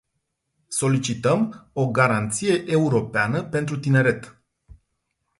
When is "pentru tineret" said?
3.43-4.41